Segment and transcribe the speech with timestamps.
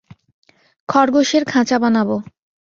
[0.89, 2.09] খরগোশের খাঁচা বানাব।